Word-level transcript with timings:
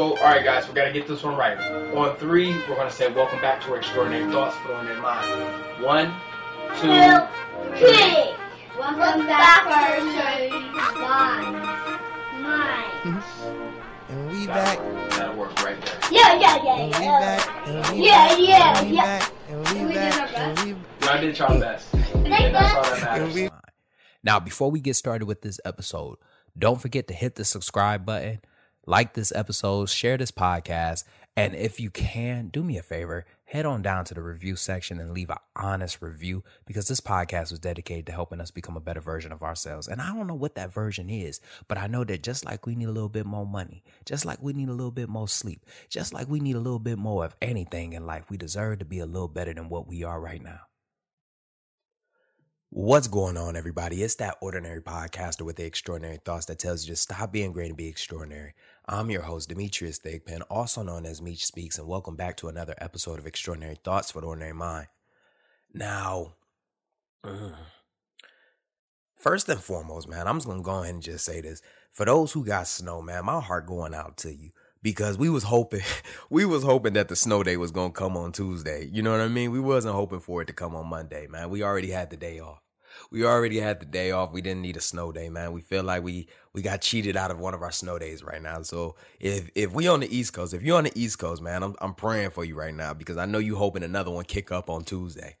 So, 0.00 0.10
all 0.16 0.22
right, 0.22 0.44
guys, 0.44 0.68
we 0.68 0.74
got 0.74 0.84
to 0.84 0.92
get 0.92 1.08
this 1.08 1.24
one 1.24 1.34
right. 1.34 1.58
On 1.96 2.16
three, 2.18 2.52
we're 2.68 2.76
going 2.76 2.88
to 2.88 2.94
say, 2.94 3.12
Welcome 3.12 3.40
back 3.40 3.60
to 3.62 3.70
our 3.72 3.78
Extraordinary 3.78 4.30
Thoughts 4.30 4.56
for 4.58 4.72
on 4.74 4.86
their 4.86 5.00
mind. 5.00 5.26
One, 5.82 6.14
two, 6.76 6.86
three. 7.78 8.32
Welcome 8.78 9.26
back 9.26 9.64
to 9.64 9.72
our 9.74 9.98
Mind. 11.02 11.52
Mind. 12.40 13.22
And 14.08 14.30
we 14.30 14.46
back. 14.46 14.78
That'll 15.10 15.34
work 15.34 15.60
right 15.64 15.76
there. 15.84 15.98
Yeah, 16.12 16.38
yeah, 16.38 16.62
yeah, 16.62 16.76
And 16.78 16.94
we 16.94 17.02
yeah. 17.02 17.18
back. 17.18 17.66
And 17.66 17.90
we 17.98 18.06
Yeah, 18.06 18.28
back. 18.28 18.38
yeah, 18.38 18.78
And 18.78 18.88
we 18.88 18.94
yeah. 18.94 19.02
back. 19.18 19.32
And 19.48 19.68
We 19.68 19.84
we 19.84 19.92
did 19.94 20.12
our 20.12 20.28
back. 20.28 20.36
And 20.36 20.58
we 20.78 21.06
Y'all 21.08 21.20
did 21.20 21.38
y'all 21.40 21.58
best. 21.58 21.92
And 21.94 22.54
that's 22.54 22.74
all 22.76 22.82
that 22.84 23.02
matters. 23.02 23.50
Now, 24.22 24.38
before 24.38 24.70
we 24.70 24.78
get 24.78 24.94
started 24.94 25.26
with 25.26 25.42
this 25.42 25.58
episode, 25.64 26.18
don't 26.56 26.80
forget 26.80 27.08
to 27.08 27.14
hit 27.14 27.34
the 27.34 27.44
subscribe 27.44 28.06
button, 28.06 28.38
like 28.88 29.12
this 29.12 29.30
episode, 29.34 29.90
share 29.90 30.16
this 30.16 30.30
podcast, 30.30 31.04
and 31.36 31.54
if 31.54 31.78
you 31.78 31.90
can, 31.90 32.48
do 32.48 32.64
me 32.64 32.78
a 32.78 32.82
favor, 32.82 33.26
head 33.44 33.66
on 33.66 33.82
down 33.82 34.06
to 34.06 34.14
the 34.14 34.22
review 34.22 34.56
section 34.56 34.98
and 34.98 35.10
leave 35.10 35.28
an 35.28 35.36
honest 35.54 36.00
review 36.00 36.42
because 36.64 36.88
this 36.88 37.02
podcast 37.02 37.50
was 37.50 37.60
dedicated 37.60 38.06
to 38.06 38.12
helping 38.12 38.40
us 38.40 38.50
become 38.50 38.78
a 38.78 38.80
better 38.80 39.02
version 39.02 39.30
of 39.30 39.42
ourselves. 39.42 39.88
And 39.88 40.00
I 40.00 40.14
don't 40.14 40.26
know 40.26 40.34
what 40.34 40.54
that 40.54 40.72
version 40.72 41.10
is, 41.10 41.38
but 41.68 41.76
I 41.76 41.86
know 41.86 42.02
that 42.04 42.22
just 42.22 42.46
like 42.46 42.66
we 42.66 42.74
need 42.74 42.88
a 42.88 42.92
little 42.92 43.10
bit 43.10 43.26
more 43.26 43.46
money, 43.46 43.84
just 44.06 44.24
like 44.24 44.42
we 44.42 44.54
need 44.54 44.70
a 44.70 44.72
little 44.72 44.90
bit 44.90 45.10
more 45.10 45.28
sleep, 45.28 45.66
just 45.90 46.14
like 46.14 46.26
we 46.26 46.40
need 46.40 46.56
a 46.56 46.60
little 46.60 46.78
bit 46.78 46.96
more 46.96 47.26
of 47.26 47.36
anything 47.42 47.92
in 47.92 48.06
life, 48.06 48.30
we 48.30 48.38
deserve 48.38 48.78
to 48.78 48.86
be 48.86 49.00
a 49.00 49.06
little 49.06 49.28
better 49.28 49.52
than 49.52 49.68
what 49.68 49.86
we 49.86 50.02
are 50.02 50.18
right 50.18 50.42
now. 50.42 50.60
What's 52.70 53.08
going 53.08 53.38
on, 53.38 53.56
everybody? 53.56 54.02
It's 54.02 54.16
that 54.16 54.36
ordinary 54.42 54.82
podcaster 54.82 55.40
with 55.40 55.56
the 55.56 55.64
extraordinary 55.64 56.18
thoughts 56.22 56.44
that 56.46 56.58
tells 56.58 56.84
you 56.84 56.92
to 56.92 56.96
stop 56.96 57.32
being 57.32 57.50
great 57.50 57.68
and 57.68 57.78
be 57.78 57.88
extraordinary. 57.88 58.52
I'm 58.90 59.10
your 59.10 59.20
host, 59.20 59.50
Demetrius 59.50 59.98
Thigpen, 59.98 60.40
also 60.48 60.82
known 60.82 61.04
as 61.04 61.20
Meech 61.20 61.44
Speaks, 61.44 61.76
and 61.76 61.86
welcome 61.86 62.16
back 62.16 62.38
to 62.38 62.48
another 62.48 62.74
episode 62.78 63.18
of 63.18 63.26
Extraordinary 63.26 63.76
Thoughts 63.84 64.10
for 64.10 64.22
the 64.22 64.26
Ordinary 64.26 64.54
Mind. 64.54 64.86
Now, 65.74 66.36
first 69.14 69.46
and 69.50 69.60
foremost, 69.60 70.08
man, 70.08 70.26
I'm 70.26 70.36
just 70.36 70.46
gonna 70.46 70.62
go 70.62 70.80
ahead 70.80 70.94
and 70.94 71.02
just 71.02 71.26
say 71.26 71.42
this. 71.42 71.60
For 71.92 72.06
those 72.06 72.32
who 72.32 72.46
got 72.46 72.66
snow, 72.66 73.02
man, 73.02 73.26
my 73.26 73.42
heart 73.42 73.66
going 73.66 73.92
out 73.92 74.16
to 74.18 74.34
you 74.34 74.52
because 74.82 75.18
we 75.18 75.28
was 75.28 75.42
hoping 75.42 75.82
we 76.30 76.46
was 76.46 76.62
hoping 76.62 76.94
that 76.94 77.08
the 77.08 77.16
snow 77.16 77.42
day 77.42 77.58
was 77.58 77.70
gonna 77.70 77.92
come 77.92 78.16
on 78.16 78.32
Tuesday. 78.32 78.88
You 78.90 79.02
know 79.02 79.12
what 79.12 79.20
I 79.20 79.28
mean? 79.28 79.50
We 79.50 79.60
wasn't 79.60 79.96
hoping 79.96 80.20
for 80.20 80.40
it 80.40 80.46
to 80.46 80.54
come 80.54 80.74
on 80.74 80.86
Monday, 80.86 81.26
man. 81.26 81.50
We 81.50 81.62
already 81.62 81.90
had 81.90 82.08
the 82.08 82.16
day 82.16 82.40
off. 82.40 82.62
We 83.10 83.24
already 83.24 83.58
had 83.58 83.80
the 83.80 83.86
day 83.86 84.10
off. 84.10 84.32
We 84.32 84.40
didn't 84.40 84.62
need 84.62 84.76
a 84.76 84.80
snow 84.80 85.12
day, 85.12 85.28
man. 85.28 85.52
We 85.52 85.60
feel 85.60 85.82
like 85.82 86.02
we 86.02 86.28
we 86.52 86.62
got 86.62 86.80
cheated 86.80 87.16
out 87.16 87.30
of 87.30 87.38
one 87.38 87.54
of 87.54 87.62
our 87.62 87.70
snow 87.70 87.98
days 87.98 88.22
right 88.22 88.42
now. 88.42 88.62
So 88.62 88.96
if 89.20 89.50
if 89.54 89.72
we 89.72 89.88
on 89.88 90.00
the 90.00 90.16
East 90.16 90.32
Coast, 90.32 90.54
if 90.54 90.62
you're 90.62 90.78
on 90.78 90.84
the 90.84 90.92
East 90.98 91.18
Coast, 91.18 91.42
man, 91.42 91.62
I'm 91.62 91.74
I'm 91.80 91.94
praying 91.94 92.30
for 92.30 92.44
you 92.44 92.54
right 92.54 92.74
now 92.74 92.94
because 92.94 93.16
I 93.16 93.26
know 93.26 93.38
you 93.38 93.56
hoping 93.56 93.82
another 93.82 94.10
one 94.10 94.24
kick 94.24 94.52
up 94.52 94.70
on 94.70 94.84
Tuesday. 94.84 95.36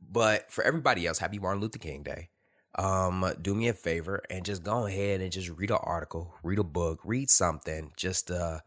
But 0.00 0.50
for 0.50 0.64
everybody 0.64 1.06
else, 1.06 1.18
happy 1.18 1.38
Martin 1.38 1.60
Luther 1.60 1.78
King 1.78 2.02
Day. 2.02 2.30
Um, 2.78 3.30
do 3.42 3.54
me 3.54 3.68
a 3.68 3.74
favor 3.74 4.22
and 4.30 4.44
just 4.44 4.62
go 4.62 4.86
ahead 4.86 5.20
and 5.20 5.30
just 5.30 5.50
read 5.50 5.70
an 5.70 5.78
article, 5.82 6.34
read 6.42 6.58
a 6.58 6.64
book, 6.64 7.00
read 7.04 7.30
something, 7.30 7.92
just 7.96 8.30
uh 8.30 8.60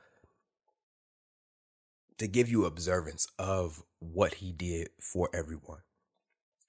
to 2.17 2.27
give 2.27 2.49
you 2.49 2.65
observance 2.65 3.27
of 3.37 3.83
what 3.99 4.35
he 4.35 4.51
did 4.51 4.89
for 4.99 5.29
everyone. 5.33 5.79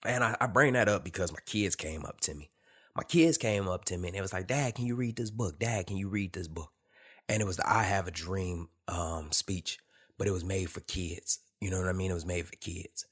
And 0.07 0.25
I, 0.25 0.37
I 0.41 0.47
bring 0.47 0.75
that 0.75 0.89
up 0.89 1.05
because 1.05 1.33
my 1.33 1.41
kids 1.45 1.77
came 1.77 2.05
up 2.05 2.21
to 2.23 2.35
me. 2.35 2.51
My 2.95 3.03
kids 3.03 3.37
came 3.37 3.69
up 3.69 3.85
to 3.87 3.99
me 3.99 4.09
and 4.09 4.17
it 4.17 4.23
was 4.23 4.33
like, 4.33 4.47
Dad, 4.47 4.75
can 4.75 4.87
you 4.87 4.97
read 4.97 5.17
this 5.17 5.31
book? 5.31 5.59
Dad, 5.59 5.87
can 5.87 5.97
you 5.97 6.09
read 6.09 6.33
this 6.33 6.48
book? 6.48 6.73
And 7.29 7.43
it 7.43 7.47
was 7.47 7.57
the 7.57 7.71
I 7.71 7.83
Have 7.83 8.09
a 8.09 8.13
Dream 8.13 8.69
um 8.89 9.33
speech, 9.33 9.79
but 10.17 10.29
it 10.29 10.33
was 10.33 10.45
made 10.45 10.71
for 10.71 10.81
kids. 10.81 11.41
You 11.61 11.71
know 11.71 11.79
what 11.81 11.89
I 11.89 11.93
mean? 11.93 12.11
It 12.11 12.15
was 12.15 12.27
made 12.27 12.47
for 12.47 12.57
kids. 12.57 13.07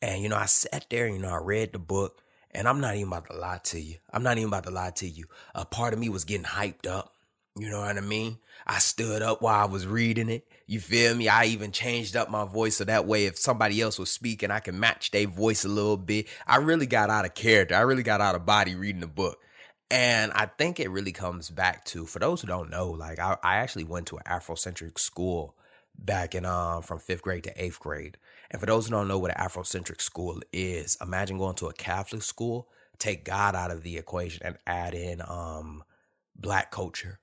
And 0.00 0.22
you 0.22 0.28
know, 0.28 0.36
I 0.36 0.46
sat 0.46 0.86
there, 0.90 1.08
you 1.08 1.18
know, 1.18 1.30
I 1.30 1.38
read 1.42 1.72
the 1.72 1.78
book, 1.78 2.22
and 2.52 2.68
I'm 2.68 2.80
not 2.80 2.94
even 2.94 3.08
about 3.08 3.26
to 3.28 3.36
lie 3.36 3.60
to 3.64 3.80
you. 3.80 3.96
I'm 4.12 4.22
not 4.22 4.38
even 4.38 4.48
about 4.48 4.64
to 4.64 4.70
lie 4.70 4.90
to 4.96 5.08
you. 5.08 5.24
A 5.54 5.64
part 5.64 5.92
of 5.92 5.98
me 5.98 6.08
was 6.08 6.24
getting 6.24 6.44
hyped 6.44 6.86
up. 6.86 7.15
You 7.58 7.70
know 7.70 7.80
what 7.80 7.96
I 7.96 8.00
mean? 8.02 8.38
I 8.66 8.78
stood 8.78 9.22
up 9.22 9.40
while 9.40 9.62
I 9.62 9.64
was 9.64 9.86
reading 9.86 10.28
it. 10.28 10.46
You 10.66 10.78
feel 10.78 11.14
me? 11.14 11.28
I 11.28 11.46
even 11.46 11.72
changed 11.72 12.14
up 12.14 12.28
my 12.28 12.44
voice 12.44 12.76
so 12.76 12.84
that 12.84 13.06
way 13.06 13.24
if 13.26 13.38
somebody 13.38 13.80
else 13.80 13.98
was 13.98 14.10
speaking, 14.10 14.50
I 14.50 14.60
can 14.60 14.78
match 14.78 15.10
their 15.10 15.26
voice 15.26 15.64
a 15.64 15.68
little 15.68 15.96
bit. 15.96 16.26
I 16.46 16.56
really 16.56 16.86
got 16.86 17.08
out 17.08 17.24
of 17.24 17.34
character. 17.34 17.74
I 17.74 17.80
really 17.80 18.02
got 18.02 18.20
out 18.20 18.34
of 18.34 18.44
body 18.44 18.74
reading 18.74 19.00
the 19.00 19.06
book. 19.06 19.38
And 19.90 20.32
I 20.32 20.46
think 20.46 20.80
it 20.80 20.90
really 20.90 21.12
comes 21.12 21.48
back 21.48 21.84
to, 21.86 22.04
for 22.04 22.18
those 22.18 22.42
who 22.42 22.48
don't 22.48 22.70
know, 22.70 22.90
like 22.90 23.18
I, 23.18 23.36
I 23.42 23.56
actually 23.56 23.84
went 23.84 24.06
to 24.08 24.16
an 24.18 24.24
Afrocentric 24.26 24.98
school 24.98 25.54
back 25.98 26.34
in 26.34 26.44
um 26.44 26.82
from 26.82 26.98
fifth 26.98 27.22
grade 27.22 27.44
to 27.44 27.62
eighth 27.64 27.80
grade. 27.80 28.18
And 28.50 28.60
for 28.60 28.66
those 28.66 28.86
who 28.86 28.90
don't 28.90 29.08
know 29.08 29.18
what 29.18 29.30
an 29.30 29.42
Afrocentric 29.42 30.02
school 30.02 30.42
is, 30.52 30.98
imagine 31.00 31.38
going 31.38 31.54
to 31.56 31.68
a 31.68 31.72
Catholic 31.72 32.22
school, 32.22 32.68
take 32.98 33.24
God 33.24 33.54
out 33.54 33.70
of 33.70 33.82
the 33.82 33.96
equation 33.96 34.42
and 34.44 34.58
add 34.66 34.92
in 34.92 35.22
um 35.26 35.84
black 36.36 36.70
culture. 36.70 37.20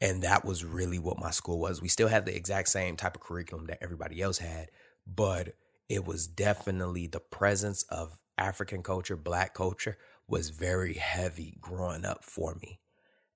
And 0.00 0.22
that 0.22 0.44
was 0.44 0.64
really 0.64 0.98
what 0.98 1.20
my 1.20 1.30
school 1.30 1.58
was. 1.58 1.82
We 1.82 1.88
still 1.88 2.08
had 2.08 2.24
the 2.24 2.34
exact 2.34 2.68
same 2.68 2.96
type 2.96 3.16
of 3.16 3.20
curriculum 3.22 3.66
that 3.66 3.82
everybody 3.82 4.22
else 4.22 4.38
had, 4.38 4.70
but 5.06 5.54
it 5.88 6.06
was 6.06 6.26
definitely 6.26 7.06
the 7.06 7.20
presence 7.20 7.82
of 7.84 8.18
African 8.38 8.82
culture, 8.82 9.16
black 9.16 9.54
culture 9.54 9.98
was 10.26 10.50
very 10.50 10.94
heavy 10.94 11.58
growing 11.60 12.04
up 12.04 12.24
for 12.24 12.54
me. 12.54 12.80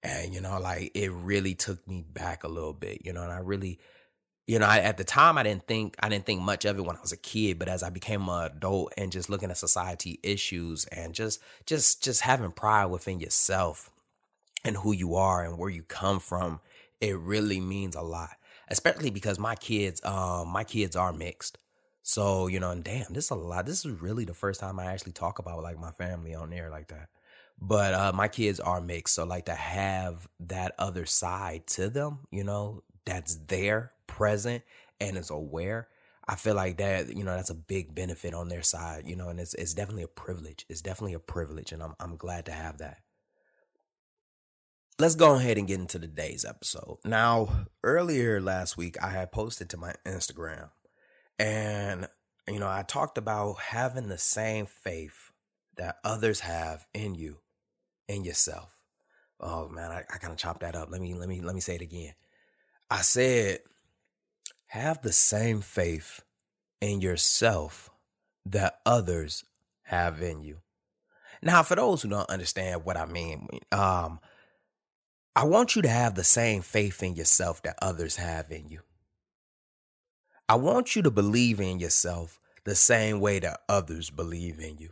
And, 0.03 0.33
you 0.33 0.41
know, 0.41 0.59
like 0.59 0.93
it 0.95 1.11
really 1.13 1.55
took 1.55 1.87
me 1.87 2.03
back 2.03 2.45
a 2.45 2.49
little 2.49 2.73
bit, 2.73 3.05
you 3.05 3.13
know, 3.13 3.23
and 3.23 3.33
I 3.33 3.39
really, 3.39 3.81
you 4.47 4.59
know, 4.59 4.67
I, 4.67 4.79
at 4.79 4.97
the 4.97 5.05
time 5.05 5.39
I 5.39 5.43
didn't 5.43 5.67
think 5.67 5.97
I 6.01 6.09
didn't 6.09 6.27
think 6.27 6.43
much 6.43 6.65
of 6.65 6.79
it 6.79 6.85
when 6.85 6.97
I 6.97 7.01
was 7.01 7.13
a 7.13 7.17
kid, 7.17 7.59
but 7.59 7.69
as 7.69 7.83
I 7.83 7.91
became 7.91 8.29
an 8.29 8.45
adult 8.45 8.93
and 8.97 9.11
just 9.11 9.31
looking 9.31 9.51
at 9.51 9.57
society 9.57 10.21
issues 10.23 10.85
and 10.87 11.15
just 11.15 11.41
just 11.67 12.03
just 12.03 12.21
having 12.21 12.53
pride 12.53 12.87
within 12.87 13.19
yourself 13.21 13.91
and 14.65 14.77
who 14.77 14.93
you 14.93 15.15
are 15.17 15.45
and 15.45 15.59
where 15.59 15.71
you 15.71 15.83
come 15.83 16.21
from, 16.21 16.61
it 17.01 17.17
really 17.19 17.61
means 17.61 17.97
a 17.97 18.03
lot. 18.03 18.31
Especially 18.69 19.11
because 19.11 19.39
my 19.39 19.55
kids, 19.57 20.03
um, 20.05 20.49
my 20.49 20.65
kids 20.65 20.97
are 20.97 21.13
mixed. 21.13 21.59
So, 22.03 22.47
you 22.49 22.61
know, 22.61 22.71
and 22.71 22.85
damn, 22.85 23.13
this 23.13 23.27
is 23.27 23.31
a 23.31 23.35
lot. 23.35 23.67
This 23.67 23.85
is 23.85 23.91
really 23.91 24.25
the 24.25 24.35
first 24.35 24.61
time 24.61 24.79
I 24.79 24.87
actually 24.87 25.13
talk 25.13 25.39
about 25.39 25.63
like 25.63 25.79
my 25.79 25.91
family 25.91 26.35
on 26.35 26.51
there 26.51 26.71
like 26.71 26.89
that. 26.89 27.09
But 27.61 27.95
uh 27.95 28.13
my 28.15 28.29
kids 28.29 28.61
are 28.61 28.81
mixed. 28.81 29.15
So 29.15 29.25
like 29.25 29.47
to 29.47 29.55
have 29.55 30.29
that 30.41 30.75
other 30.79 31.07
side 31.07 31.67
to 31.69 31.89
them, 31.89 32.21
you 32.31 32.45
know, 32.45 32.83
that's 33.05 33.37
there, 33.47 33.93
present, 34.07 34.65
and 35.01 35.17
is 35.17 35.31
aware. 35.31 35.89
I 36.27 36.37
feel 36.37 36.55
like 36.55 36.79
that, 36.79 37.15
you 37.15 37.23
know, 37.25 37.35
that's 37.37 37.51
a 37.51 37.55
big 37.55 37.95
benefit 37.95 38.35
on 38.35 38.49
their 38.49 38.63
side, 38.63 39.07
you 39.07 39.15
know, 39.17 39.29
and 39.29 39.39
it's 39.41 39.55
it's 39.55 39.75
definitely 39.75 40.05
a 40.05 40.09
privilege. 40.09 40.67
It's 40.69 40.81
definitely 40.83 41.15
a 41.15 41.21
privilege, 41.21 41.73
and 41.73 41.83
I'm 41.83 41.95
I'm 42.01 42.17
glad 42.17 42.47
to 42.47 42.53
have 42.53 42.79
that 42.79 42.99
let's 44.99 45.15
go 45.15 45.35
ahead 45.35 45.59
and 45.59 45.67
get 45.67 45.81
into 45.81 45.99
today's 45.99 46.45
episode. 46.45 46.99
Now, 47.05 47.67
earlier 47.83 48.41
last 48.41 48.77
week, 48.77 48.97
I 49.03 49.09
had 49.09 49.33
posted 49.33 49.69
to 49.71 49.77
my 49.77 49.95
Instagram, 50.07 50.71
and 51.39 52.09
you 52.49 52.59
know, 52.59 52.69
I 52.69 52.83
talked 52.83 53.19
about 53.19 53.59
having 53.59 54.09
the 54.09 54.19
same 54.19 54.67
faith 54.67 55.33
that 55.77 55.97
others 56.05 56.41
have 56.41 56.87
in 56.95 57.15
you, 57.15 57.39
in 58.09 58.25
yourself. 58.25 58.73
Oh 59.41 59.69
man, 59.69 59.91
I, 59.91 60.05
I 60.13 60.19
kind 60.19 60.33
of 60.33 60.39
chopped 60.39 60.61
that 60.61 60.77
up. 60.77 60.91
Let 60.91 61.01
me 61.01 61.15
let 61.15 61.29
me 61.29 61.41
let 61.41 61.55
me 61.55 61.61
say 61.61 61.75
it 61.75 61.83
again. 61.83 62.15
I 62.91 63.03
said, 63.03 63.61
have 64.67 65.03
the 65.03 65.13
same 65.13 65.61
faith 65.61 66.23
in 66.81 67.01
yourself 67.01 67.91
that 68.47 68.79
others 68.85 69.45
have 69.85 70.23
in 70.23 70.43
you. 70.43 70.59
Now, 71.43 71.63
for 71.63 71.75
those 71.75 72.03
who 72.03 72.09
don't 72.09 72.29
understand 72.31 72.85
what 72.85 72.97
I 72.97 73.07
mean, 73.07 73.49
um, 73.73 74.21
I 75.37 75.45
want 75.45 75.75
you 75.75 75.83
to 75.83 75.89
have 75.89 76.15
the 76.15 76.23
same 76.23 76.63
faith 76.63 77.03
in 77.03 77.17
yourself 77.17 77.61
that 77.65 77.77
others 77.83 78.17
have 78.17 78.53
in 78.53 78.69
you. 78.69 78.81
I 80.49 80.55
want 80.55 80.95
you 80.95 81.03
to 81.03 81.11
believe 81.11 81.61
in 81.61 81.81
yourself 81.81 82.39
the 82.65 82.77
same 82.77 83.19
way 83.19 83.41
that 83.41 83.61
others 83.69 84.11
believe 84.11 84.61
in 84.61 84.79
you. 84.79 84.91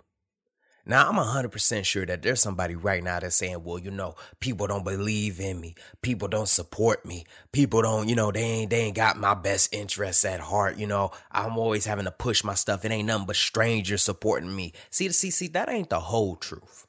Now, 0.84 1.08
I'm 1.08 1.14
100% 1.14 1.84
sure 1.84 2.04
that 2.06 2.22
there's 2.22 2.40
somebody 2.40 2.74
right 2.74 3.04
now 3.04 3.20
that's 3.20 3.36
saying, 3.36 3.62
well, 3.62 3.78
you 3.78 3.92
know, 3.92 4.16
people 4.40 4.66
don't 4.66 4.82
believe 4.82 5.38
in 5.38 5.60
me. 5.60 5.76
People 6.02 6.26
don't 6.26 6.48
support 6.48 7.06
me. 7.06 7.24
People 7.52 7.82
don't, 7.82 8.08
you 8.08 8.16
know, 8.16 8.32
they 8.32 8.40
ain't, 8.40 8.70
they 8.70 8.80
ain't 8.80 8.96
got 8.96 9.16
my 9.16 9.34
best 9.34 9.72
interests 9.72 10.24
at 10.24 10.40
heart. 10.40 10.76
You 10.76 10.88
know, 10.88 11.12
I'm 11.30 11.56
always 11.56 11.86
having 11.86 12.06
to 12.06 12.10
push 12.10 12.42
my 12.42 12.54
stuff. 12.54 12.84
It 12.84 12.90
ain't 12.90 13.06
nothing 13.06 13.26
but 13.26 13.36
strangers 13.36 14.02
supporting 14.02 14.56
me. 14.56 14.72
See, 14.90 15.08
see, 15.10 15.30
see, 15.30 15.46
that 15.48 15.68
ain't 15.68 15.90
the 15.90 16.00
whole 16.00 16.34
truth. 16.34 16.88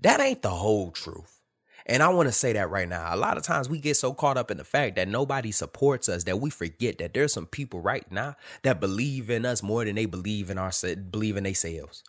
That 0.00 0.20
ain't 0.20 0.42
the 0.42 0.50
whole 0.50 0.90
truth. 0.90 1.37
And 1.88 2.02
I 2.02 2.10
want 2.10 2.28
to 2.28 2.32
say 2.32 2.52
that 2.52 2.68
right 2.68 2.88
now. 2.88 3.14
A 3.14 3.16
lot 3.16 3.38
of 3.38 3.42
times 3.42 3.68
we 3.68 3.78
get 3.78 3.96
so 3.96 4.12
caught 4.12 4.36
up 4.36 4.50
in 4.50 4.58
the 4.58 4.64
fact 4.64 4.96
that 4.96 5.08
nobody 5.08 5.50
supports 5.50 6.08
us 6.08 6.24
that 6.24 6.38
we 6.38 6.50
forget 6.50 6.98
that 6.98 7.14
there's 7.14 7.32
some 7.32 7.46
people 7.46 7.80
right 7.80 8.10
now 8.12 8.36
that 8.62 8.78
believe 8.78 9.30
in 9.30 9.46
us 9.46 9.62
more 9.62 9.84
than 9.84 9.94
they 9.94 10.04
believe 10.04 10.50
in 10.50 10.58
our 10.58 10.70
believe 11.10 11.38
in 11.38 11.44
themselves. 11.44 12.04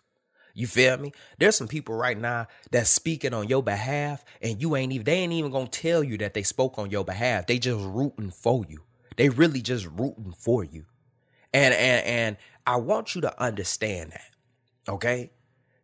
You 0.52 0.66
feel 0.66 0.98
me? 0.98 1.12
There's 1.38 1.56
some 1.56 1.68
people 1.68 1.94
right 1.94 2.18
now 2.18 2.46
that's 2.70 2.90
speaking 2.90 3.32
on 3.32 3.48
your 3.48 3.62
behalf, 3.62 4.24
and 4.42 4.60
you 4.60 4.76
ain't 4.76 4.92
even 4.92 5.04
they 5.04 5.14
ain't 5.14 5.32
even 5.32 5.50
gonna 5.50 5.68
tell 5.68 6.04
you 6.04 6.18
that 6.18 6.34
they 6.34 6.42
spoke 6.42 6.78
on 6.78 6.90
your 6.90 7.04
behalf. 7.04 7.46
They 7.46 7.58
just 7.58 7.82
rooting 7.82 8.30
for 8.30 8.64
you. 8.68 8.80
They 9.16 9.28
really 9.28 9.62
just 9.62 9.86
rooting 9.86 10.34
for 10.36 10.64
you. 10.64 10.84
And 11.54 11.72
and 11.72 12.06
and 12.06 12.36
I 12.66 12.76
want 12.76 13.14
you 13.14 13.20
to 13.22 13.42
understand 13.42 14.12
that. 14.12 14.92
Okay? 14.92 15.30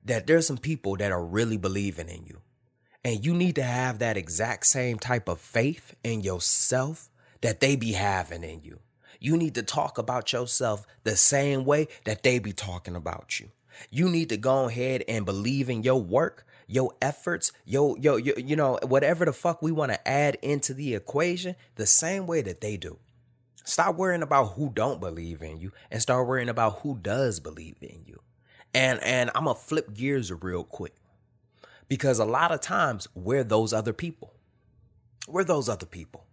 That 0.05 0.27
there's 0.27 0.47
some 0.47 0.59
people 0.59 0.97
that 0.99 1.13
are 1.13 1.25
really 1.25 1.57
believing 1.57 2.09
in 2.09 2.27
you. 2.27 2.41
And 3.07 3.25
you 3.25 3.35
need 3.35 3.55
to 3.55 3.63
have 3.63 4.01
that 4.01 4.17
exact 4.17 4.67
same 4.67 4.99
type 4.99 5.29
of 5.29 5.41
faith 5.41 5.95
in 6.03 6.23
yourself 6.23 7.09
that 7.41 7.61
they 7.61 7.77
be 7.77 7.93
having 7.93 8.43
in 8.43 8.63
you. 8.65 8.81
You 9.21 9.37
need 9.37 9.55
to 9.55 9.63
talk 9.63 9.97
about 9.97 10.33
yourself 10.33 10.85
the 11.05 11.17
same 11.17 11.65
way 11.65 11.87
that 12.05 12.25
they 12.25 12.41
be 12.41 12.53
talking 12.53 12.97
about 12.97 13.39
you. 13.39 13.53
You 13.93 14.09
need 14.09 14.29
to 14.31 14.37
go 14.37 14.67
ahead 14.67 15.05
and 15.07 15.25
believe 15.25 15.71
in 15.71 15.85
your 15.85 16.03
work, 16.03 16.49
your 16.67 16.95
efforts, 17.01 17.53
your, 17.65 17.97
your, 17.97 18.19
your 18.19 18.41
you 18.41 18.57
know, 18.57 18.81
whatever 18.83 19.25
the 19.25 19.33
fuck 19.33 19.63
we 19.63 19.71
want 19.71 19.93
to 19.93 20.09
add 20.09 20.37
into 20.43 20.75
the 20.75 20.97
equation, 20.97 21.55
the 21.77 21.87
same 21.87 22.27
way 22.27 22.43
that 22.43 22.61
they 22.61 22.77
do. 22.77 22.99
Stop 23.63 23.95
worrying 23.95 24.23
about 24.23 24.55
who 24.55 24.73
don't 24.75 24.99
believe 24.99 25.43
in 25.43 25.59
you 25.61 25.71
and 25.93 26.03
start 26.03 26.27
worrying 26.27 26.49
about 26.49 26.81
who 26.81 26.99
does 27.01 27.39
believe 27.39 27.77
in 27.81 28.03
you. 28.05 28.19
And 28.75 29.01
and 29.05 29.31
I'm 29.37 29.45
gonna 29.45 29.55
flip 29.55 29.95
gears 29.95 30.33
real 30.33 30.65
quick. 30.65 30.95
Because 31.89 32.19
a 32.19 32.25
lot 32.25 32.53
of 32.53 32.61
times 32.61 33.09
we're 33.15 33.45
those 33.45 33.73
other 33.73 33.93
people. 33.93 34.35
We're 35.29 35.45
those 35.45 35.69
other 35.69 35.87
people. 35.87 36.27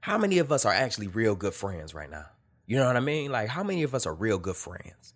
How 0.00 0.18
many 0.18 0.38
of 0.38 0.52
us 0.52 0.64
are 0.64 0.72
actually 0.72 1.08
real 1.08 1.34
good 1.34 1.54
friends 1.54 1.94
right 1.94 2.10
now? 2.10 2.26
You 2.66 2.76
know 2.76 2.86
what 2.86 2.96
I 2.96 3.00
mean? 3.00 3.30
Like, 3.30 3.48
how 3.48 3.62
many 3.62 3.82
of 3.82 3.94
us 3.94 4.06
are 4.06 4.14
real 4.14 4.38
good 4.38 4.56
friends? 4.56 5.14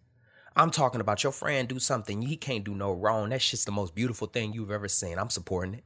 I'm 0.56 0.70
talking 0.70 1.00
about 1.00 1.22
your 1.22 1.32
friend 1.32 1.68
do 1.68 1.78
something 1.78 2.22
he 2.22 2.36
can't 2.36 2.64
do 2.64 2.74
no 2.74 2.92
wrong. 2.92 3.28
That's 3.28 3.48
just 3.48 3.66
the 3.66 3.72
most 3.72 3.94
beautiful 3.94 4.26
thing 4.26 4.52
you've 4.52 4.70
ever 4.70 4.88
seen. 4.88 5.18
I'm 5.18 5.30
supporting 5.30 5.74
it. 5.74 5.84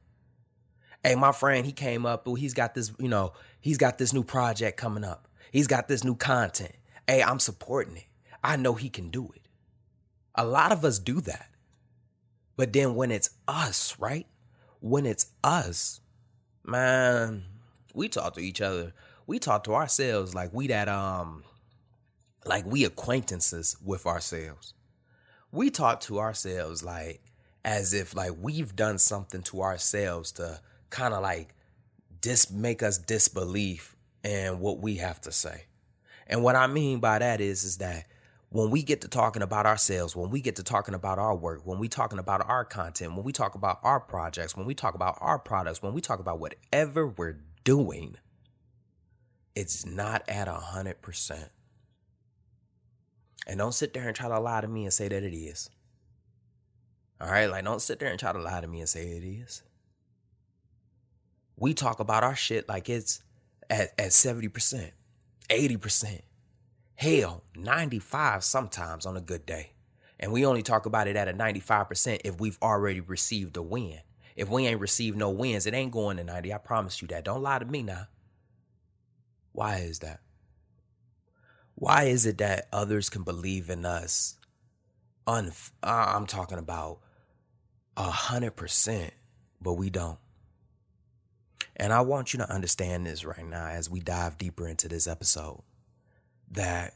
Hey, 1.03 1.15
my 1.15 1.31
friend, 1.31 1.65
he 1.65 1.71
came 1.71 2.05
up. 2.05 2.27
Oh, 2.27 2.33
he's 2.35 2.55
got 2.55 2.73
this, 2.73 2.91
you 2.99 3.07
know, 3.07 3.33
he's 3.61 3.77
got 3.77 3.97
this 3.99 4.11
new 4.11 4.23
project 4.23 4.77
coming 4.77 5.03
up. 5.03 5.27
He's 5.51 5.67
got 5.67 5.87
this 5.87 6.03
new 6.03 6.15
content. 6.15 6.73
Hey, 7.07 7.21
I'm 7.21 7.39
supporting 7.39 7.97
it. 7.97 8.07
I 8.43 8.57
know 8.57 8.73
he 8.73 8.89
can 8.89 9.09
do 9.09 9.31
it. 9.35 9.47
A 10.33 10.45
lot 10.45 10.71
of 10.71 10.83
us 10.83 10.97
do 10.99 11.21
that. 11.21 11.49
But 12.57 12.73
then 12.73 12.95
when 12.95 13.11
it's 13.11 13.29
us, 13.47 13.95
right? 13.99 14.27
When 14.79 15.05
it's 15.05 15.27
us, 15.43 15.99
man, 16.63 17.45
we 17.93 18.07
talk 18.07 18.35
to 18.35 18.41
each 18.41 18.61
other. 18.61 18.93
We 19.27 19.39
talk 19.39 19.63
to 19.65 19.73
ourselves 19.73 20.35
like 20.35 20.53
we 20.53 20.67
that 20.67 20.87
um 20.87 21.43
like 22.45 22.65
we 22.65 22.85
acquaintances 22.85 23.75
with 23.83 24.05
ourselves. 24.05 24.73
We 25.51 25.69
talk 25.69 26.01
to 26.01 26.19
ourselves 26.19 26.83
like 26.83 27.21
as 27.63 27.93
if 27.93 28.15
like 28.15 28.33
we've 28.39 28.75
done 28.75 28.99
something 28.99 29.41
to 29.41 29.61
ourselves 29.61 30.31
to 30.33 30.59
kind 30.91 31.13
of 31.13 31.23
like 31.23 31.55
dis 32.21 32.51
make 32.51 32.83
us 32.83 32.97
disbelief 32.97 33.95
in 34.23 34.59
what 34.59 34.79
we 34.79 34.97
have 34.97 35.19
to 35.21 35.31
say. 35.31 35.65
And 36.27 36.43
what 36.43 36.55
I 36.55 36.67
mean 36.67 36.99
by 36.99 37.19
that 37.19 37.41
is 37.41 37.63
is 37.63 37.77
that 37.77 38.05
when 38.55 38.69
we 38.69 38.83
get 38.83 39.01
to 39.01 39.09
talking 39.09 39.41
about 39.41 39.65
ourselves, 39.65 40.15
when 40.15 40.29
we 40.29 40.39
get 40.39 40.55
to 40.55 40.63
talking 40.63 40.93
about 40.93 41.19
our 41.19 41.35
work, 41.35 41.59
when 41.65 41.77
we 41.77 41.89
talking 41.89 42.19
about 42.19 42.47
our 42.47 42.63
content, 42.63 43.13
when 43.13 43.25
we 43.25 43.33
talk 43.33 43.53
about 43.53 43.79
our 43.83 43.99
projects, 43.99 44.55
when 44.55 44.65
we 44.65 44.73
talk 44.73 44.95
about 44.95 45.17
our 45.19 45.37
products, 45.37 45.83
when 45.83 45.93
we 45.93 45.99
talk 45.99 46.21
about 46.21 46.39
whatever 46.39 47.05
we're 47.05 47.41
doing, 47.65 48.15
it's 49.55 49.85
not 49.85 50.23
at 50.29 50.47
a 50.47 50.53
hundred 50.53 51.01
percent. 51.01 51.49
And 53.45 53.57
don't 53.57 53.73
sit 53.73 53.93
there 53.93 54.07
and 54.07 54.15
try 54.15 54.29
to 54.29 54.39
lie 54.39 54.61
to 54.61 54.69
me 54.69 54.85
and 54.85 54.93
say 54.93 55.09
that 55.09 55.21
it 55.21 55.35
is. 55.35 55.69
All 57.19 57.29
right, 57.29 57.49
like 57.49 57.65
don't 57.65 57.81
sit 57.81 57.99
there 57.99 58.09
and 58.09 58.17
try 58.17 58.31
to 58.31 58.39
lie 58.39 58.61
to 58.61 58.67
me 58.67 58.79
and 58.79 58.87
say 58.87 59.01
it 59.17 59.23
is. 59.25 59.63
We 61.57 61.73
talk 61.73 61.99
about 61.99 62.23
our 62.23 62.37
shit 62.37 62.69
like 62.69 62.87
it's 62.87 63.21
at, 63.69 63.89
at 63.99 64.11
70%, 64.11 64.91
80%, 65.49 66.21
hell, 66.95 67.43
95 67.55 68.43
sometimes 68.43 69.05
on 69.05 69.17
a 69.17 69.21
good 69.21 69.45
day. 69.45 69.71
And 70.19 70.31
we 70.31 70.45
only 70.45 70.63
talk 70.63 70.85
about 70.85 71.07
it 71.07 71.15
at 71.15 71.27
a 71.27 71.33
95% 71.33 72.21
if 72.23 72.39
we've 72.39 72.57
already 72.61 73.01
received 73.01 73.57
a 73.57 73.61
win. 73.61 73.99
If 74.35 74.49
we 74.49 74.65
ain't 74.65 74.79
received 74.79 75.17
no 75.17 75.29
wins, 75.29 75.65
it 75.65 75.73
ain't 75.73 75.91
going 75.91 76.17
to 76.17 76.23
90. 76.23 76.53
I 76.53 76.57
promise 76.57 77.01
you 77.01 77.07
that. 77.09 77.25
Don't 77.25 77.41
lie 77.41 77.59
to 77.59 77.65
me 77.65 77.83
now. 77.83 78.07
Why 79.51 79.77
is 79.77 79.99
that? 79.99 80.21
Why 81.75 82.03
is 82.03 82.25
it 82.25 82.37
that 82.37 82.67
others 82.71 83.09
can 83.09 83.23
believe 83.23 83.69
in 83.69 83.85
us? 83.85 84.37
Un- 85.27 85.51
uh, 85.83 86.13
I'm 86.15 86.25
talking 86.25 86.57
about 86.57 86.99
a 87.97 88.09
hundred 88.09 88.55
percent, 88.55 89.13
but 89.61 89.73
we 89.73 89.89
don't. 89.89 90.19
And 91.77 91.91
I 91.91 92.01
want 92.01 92.33
you 92.33 92.39
to 92.39 92.49
understand 92.49 93.05
this 93.05 93.25
right 93.25 93.45
now 93.45 93.67
as 93.67 93.89
we 93.89 93.99
dive 93.99 94.37
deeper 94.37 94.67
into 94.67 94.87
this 94.87 95.07
episode 95.07 95.63
that 96.55 96.95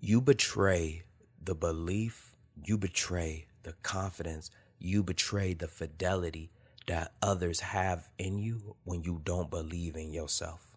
you 0.00 0.20
betray 0.20 1.04
the 1.42 1.54
belief, 1.54 2.34
you 2.64 2.76
betray 2.76 3.46
the 3.62 3.74
confidence, 3.82 4.50
you 4.78 5.02
betray 5.02 5.54
the 5.54 5.68
fidelity 5.68 6.50
that 6.86 7.12
others 7.22 7.60
have 7.60 8.08
in 8.18 8.38
you 8.38 8.76
when 8.84 9.02
you 9.02 9.20
don't 9.24 9.50
believe 9.50 9.96
in 9.96 10.12
yourself. 10.12 10.76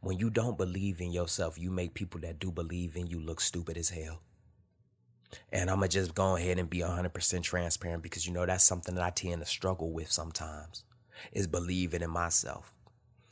When 0.00 0.18
you 0.18 0.28
don't 0.28 0.58
believe 0.58 1.00
in 1.00 1.12
yourself, 1.12 1.58
you 1.58 1.70
make 1.70 1.94
people 1.94 2.20
that 2.20 2.38
do 2.38 2.50
believe 2.50 2.96
in 2.96 3.06
you 3.06 3.20
look 3.20 3.40
stupid 3.40 3.76
as 3.78 3.90
hell. 3.90 4.20
And 5.50 5.70
I'm 5.70 5.78
going 5.78 5.88
to 5.88 5.98
just 5.98 6.14
go 6.14 6.36
ahead 6.36 6.58
and 6.58 6.68
be 6.68 6.80
100% 6.80 7.42
transparent 7.42 8.02
because 8.02 8.26
you 8.26 8.32
know 8.32 8.46
that's 8.46 8.64
something 8.64 8.94
that 8.94 9.04
I 9.04 9.10
tend 9.10 9.40
to 9.40 9.46
struggle 9.46 9.90
with 9.90 10.12
sometimes 10.12 10.84
is 11.32 11.46
believing 11.46 12.02
in 12.02 12.10
myself. 12.10 12.73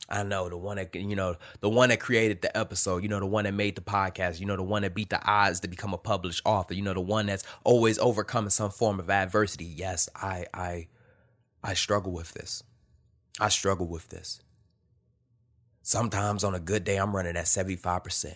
I 0.09 0.23
know 0.23 0.49
the 0.49 0.57
one 0.57 0.77
that 0.77 0.93
you 0.95 1.15
know, 1.15 1.35
the 1.61 1.69
one 1.69 1.89
that 1.89 1.99
created 1.99 2.41
the 2.41 2.55
episode, 2.57 3.03
you 3.03 3.09
know, 3.09 3.19
the 3.19 3.25
one 3.25 3.45
that 3.45 3.53
made 3.53 3.75
the 3.75 3.81
podcast, 3.81 4.39
you 4.39 4.45
know, 4.45 4.55
the 4.55 4.63
one 4.63 4.81
that 4.81 4.93
beat 4.93 5.09
the 5.09 5.23
odds 5.25 5.61
to 5.61 5.67
become 5.67 5.93
a 5.93 5.97
published 5.97 6.41
author, 6.45 6.73
you 6.73 6.81
know, 6.81 6.93
the 6.93 7.01
one 7.01 7.25
that's 7.25 7.43
always 7.63 7.97
overcoming 7.99 8.49
some 8.49 8.69
form 8.69 8.99
of 8.99 9.09
adversity. 9.09 9.65
Yes, 9.65 10.09
I 10.15 10.45
I 10.53 10.87
I 11.63 11.73
struggle 11.73 12.11
with 12.11 12.33
this. 12.33 12.63
I 13.39 13.49
struggle 13.49 13.87
with 13.87 14.09
this. 14.09 14.41
Sometimes 15.81 16.43
on 16.43 16.53
a 16.53 16.59
good 16.59 16.83
day, 16.83 16.97
I'm 16.97 17.15
running 17.15 17.35
at 17.35 17.45
75%. 17.45 18.35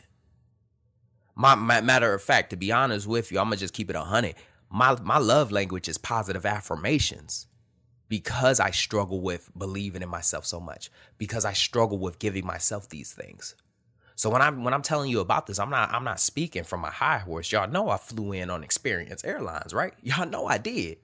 My, 1.36 1.56
my 1.56 1.82
matter 1.82 2.14
of 2.14 2.22
fact, 2.22 2.50
to 2.50 2.58
be 2.58 2.72
honest 2.72 3.08
with 3.08 3.32
you, 3.32 3.40
I'm 3.40 3.46
gonna 3.46 3.58
just 3.58 3.74
keep 3.74 3.90
it 3.90 3.96
a 3.96 4.02
hundred. 4.02 4.36
My 4.70 4.98
my 5.02 5.18
love 5.18 5.52
language 5.52 5.88
is 5.88 5.98
positive 5.98 6.46
affirmations 6.46 7.48
because 8.10 8.60
I 8.60 8.72
struggle 8.72 9.22
with 9.22 9.50
believing 9.58 10.02
in 10.02 10.10
myself 10.10 10.46
so 10.46 10.60
much, 10.60 10.90
because 11.18 11.46
I 11.46 11.54
struggle 11.54 11.98
with 11.98 12.20
giving 12.20 12.46
myself 12.46 12.90
these 12.90 13.12
things. 13.12 13.56
So 14.16 14.32
when 14.32 14.42
I'm 14.42 14.64
when 14.64 14.74
I'm 14.74 14.82
telling 14.82 15.12
you 15.12 15.20
about 15.20 15.46
this, 15.46 15.60
I'm 15.60 15.70
not 15.70 15.94
I'm 15.94 16.04
not 16.04 16.20
speaking 16.20 16.64
from 16.64 16.84
a 16.84 16.90
high 16.90 17.20
horse. 17.20 17.52
Y'all 17.52 17.70
know 17.70 17.90
I 17.90 17.98
flew 17.98 18.32
in 18.32 18.50
on 18.50 18.64
Experience 18.64 19.24
Airlines, 19.24 19.74
right? 19.74 19.94
Y'all 20.02 20.28
know 20.28 20.48
I 20.48 20.58
did. 20.58 20.98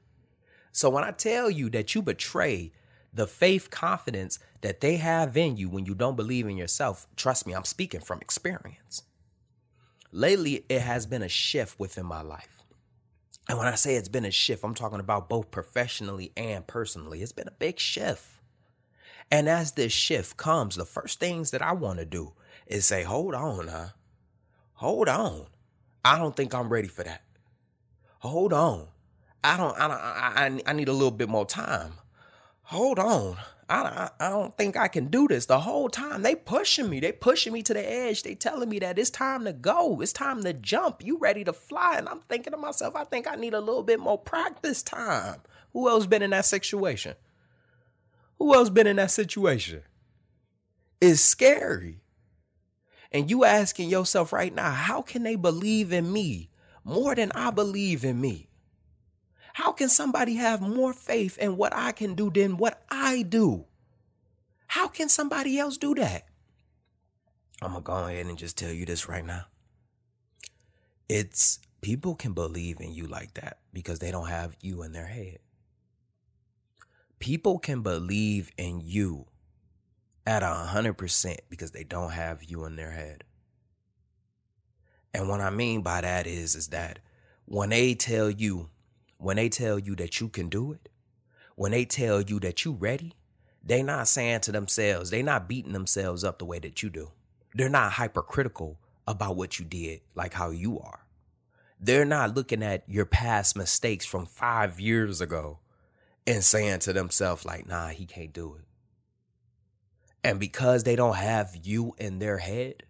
So 0.72 0.90
when 0.90 1.04
I 1.04 1.12
tell 1.12 1.52
you 1.52 1.70
that 1.70 1.94
you 1.94 2.02
betray 2.02 2.72
the 3.14 3.28
faith 3.28 3.70
confidence 3.70 4.40
that 4.62 4.82
they 4.82 4.98
have 4.98 5.38
in 5.38 5.56
you 5.58 5.70
when 5.70 5.86
you 5.86 5.94
don't 5.94 6.16
believe 6.16 6.48
in 6.48 6.58
yourself, 6.58 7.06
trust 7.16 7.46
me, 7.46 7.54
I'm 7.54 7.66
speaking 7.66 8.02
from 8.02 8.20
experience. 8.20 9.04
Lately, 10.12 10.66
it 10.70 10.82
has 10.82 11.06
been 11.06 11.22
a 11.22 11.30
shift 11.30 11.80
within 11.80 12.08
my 12.08 12.24
life. 12.24 12.63
And 13.50 13.58
when 13.58 13.68
I 13.68 13.76
say 13.76 13.96
it's 13.96 14.10
been 14.10 14.26
a 14.26 14.32
shift, 14.32 14.64
I'm 14.64 14.74
talking 14.74 15.00
about 15.00 15.30
both 15.30 15.52
professionally 15.52 16.32
and 16.38 16.66
personally. 16.66 17.22
It's 17.22 17.34
been 17.34 17.48
a 17.48 17.52
big 17.52 17.80
shift. 17.80 18.26
And 19.30 19.50
as 19.50 19.74
this 19.74 19.92
shift 19.92 20.38
comes, 20.38 20.76
the 20.76 20.86
first 20.86 21.20
things 21.20 21.52
that 21.52 21.62
I 21.62 21.74
want 21.74 22.00
to 22.00 22.06
do 22.06 22.34
is 22.68 22.86
say, 22.86 23.04
hold 23.04 23.36
on, 23.36 23.68
huh? 23.68 23.88
Hold 24.76 25.10
on. 25.10 25.48
I 26.06 26.18
don't 26.18 26.36
think 26.36 26.54
I'm 26.54 26.70
ready 26.70 26.88
for 26.88 27.04
that. 27.04 27.24
Hold 28.20 28.54
on. 28.54 28.88
I 29.44 29.58
don't, 29.58 29.78
I 29.78 29.88
don't, 29.88 29.98
I, 29.98 30.34
I, 30.36 30.62
I 30.72 30.74
need 30.74 30.88
a 30.88 30.94
little 30.94 31.12
bit 31.12 31.30
more 31.30 31.46
time. 31.46 31.94
Hold 32.64 33.00
on. 33.00 33.38
I, 33.74 34.10
I, 34.20 34.30
don't 34.30 34.56
think 34.58 34.78
I 34.78 34.88
can 34.88 35.08
do 35.08 35.28
this. 35.28 35.46
The 35.46 35.60
whole 35.60 35.90
time 35.90 36.22
they 36.22 36.36
pushing 36.36 36.90
me. 36.90 37.00
They 37.00 37.12
pushing 37.12 37.54
me 37.54 37.62
to 37.64 37.74
the 37.74 37.90
edge. 37.90 38.24
They 38.24 38.36
telling 38.36 38.70
me 38.70 38.80
that 38.80 39.00
it's 39.00 39.10
time 39.10 39.46
to 39.46 39.54
go. 39.54 40.02
It's 40.02 40.14
time 40.14 40.44
to 40.44 40.54
jump. 40.54 41.04
You 41.04 41.18
ready 41.18 41.44
to 41.44 41.54
fly. 41.54 41.96
And 41.98 42.10
I'm 42.10 42.20
thinking 42.22 42.52
to 42.52 42.58
myself, 42.58 42.96
I 42.96 43.04
think 43.04 43.28
I 43.28 43.36
need 43.36 43.54
a 43.54 43.60
little 43.60 43.84
bit 43.84 44.00
more 44.00 44.18
practice 44.18 44.84
time. 44.84 45.42
Who 45.74 45.90
else 45.90 46.06
been 46.06 46.22
in 46.22 46.32
that 46.32 46.46
situation? 46.46 47.16
Who 48.38 48.54
else 48.54 48.70
been 48.70 48.88
in 48.88 48.98
that 48.98 49.12
situation? 49.12 49.84
It's 51.00 51.22
scary. 51.22 52.02
And 53.12 53.30
you 53.30 53.46
asking 53.46 53.90
yourself 53.90 54.34
right 54.34 54.54
now, 54.54 54.72
how 54.72 55.02
can 55.02 55.24
they 55.24 55.36
believe 55.36 55.94
in 55.94 56.12
me 56.12 56.50
more 56.84 57.16
than 57.16 57.32
I 57.34 57.52
believe 57.52 58.04
in 58.04 58.20
me? 58.20 58.50
How 59.54 59.72
can 59.72 59.88
somebody 59.88 60.36
have 60.36 60.62
more 60.62 60.94
faith 60.94 61.38
in 61.38 61.58
what 61.58 61.74
I 61.76 61.92
can 61.92 62.16
do 62.16 62.30
than 62.30 62.58
what 62.58 62.84
I 62.90 63.22
do? 63.22 63.66
How 64.68 64.88
can 64.88 65.10
somebody 65.10 65.60
else 65.60 65.78
do 65.78 65.94
that? 65.96 66.26
I'm 67.62 67.72
going 67.72 67.84
to 67.84 67.86
go 67.86 67.94
ahead 67.94 68.26
and 68.26 68.38
just 68.38 68.58
tell 68.58 68.72
you 68.72 68.86
this 68.86 69.08
right 69.08 69.26
now. 69.26 69.46
It's 71.08 71.60
people 71.82 72.16
can 72.16 72.34
believe 72.34 72.80
in 72.80 72.94
you 72.94 73.06
like 73.06 73.36
that 73.36 73.60
because 73.72 74.00
they 74.00 74.10
don't 74.10 74.28
have 74.28 74.58
you 74.62 74.82
in 74.82 74.92
their 74.92 75.06
head. 75.06 75.38
People 77.20 77.60
can 77.60 77.82
believe 77.82 78.52
in 78.58 78.82
you 78.84 79.28
at 80.26 80.42
a 80.42 80.48
hundred 80.48 80.94
percent 80.94 81.42
because 81.50 81.72
they 81.72 81.84
don't 81.84 82.12
have 82.12 82.44
you 82.44 82.66
in 82.66 82.76
their 82.76 82.92
head. 82.92 83.24
And 85.14 85.30
what 85.30 85.42
I 85.42 85.52
mean 85.52 85.84
by 85.84 86.02
that 86.02 86.26
is, 86.26 86.56
is 86.56 86.70
that 86.70 87.00
when 87.46 87.70
they 87.70 87.94
tell 87.94 88.32
you, 88.32 88.70
when 89.24 89.38
they 89.38 89.48
tell 89.48 89.80
you 89.80 89.96
that 89.96 90.20
you 90.20 90.28
can 90.28 90.50
do 90.50 90.74
it, 90.74 90.90
when 91.56 91.72
they 91.72 91.86
tell 91.86 92.22
you 92.22 92.40
that 92.42 92.66
you 92.66 92.74
ready, 92.74 93.14
they 93.64 93.82
not 93.82 94.10
saying 94.10 94.42
to 94.42 94.52
themselves, 94.52 95.10
they 95.10 95.24
not 95.24 95.48
beating 95.48 95.72
themselves 95.72 96.26
up 96.26 96.40
the 96.40 96.46
way 96.46 96.60
that 96.60 96.84
you 96.84 96.90
do. 96.90 97.12
They're 97.56 97.70
not 97.70 97.94
hypercritical 97.94 98.80
about 99.08 99.38
what 99.38 99.60
you 99.60 99.66
did, 99.66 100.02
like 100.14 100.34
how 100.34 100.50
you 100.50 100.78
are. 100.80 101.06
They're 101.80 102.04
not 102.04 102.36
looking 102.36 102.62
at 102.64 102.84
your 102.88 103.06
past 103.06 103.56
mistakes 103.56 104.06
from 104.06 104.26
five 104.26 104.80
years 104.80 105.22
ago 105.22 105.60
and 106.28 106.44
saying 106.44 106.80
to 106.80 106.92
themselves, 106.92 107.46
like, 107.46 107.66
nah, 107.66 107.90
he 107.90 108.06
can't 108.06 108.34
do 108.34 108.56
it. 108.56 108.66
And 110.24 110.40
because 110.40 110.84
they 110.84 110.98
don't 110.98 111.16
have 111.16 111.58
you 111.64 111.96
in 111.98 112.20
their 112.20 112.40
head, 112.40 112.84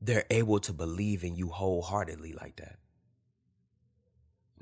they're 0.00 0.26
able 0.28 0.58
to 0.60 0.72
believe 0.74 1.24
in 1.24 1.36
you 1.36 1.48
wholeheartedly 1.48 2.34
like 2.34 2.56
that. 2.56 2.76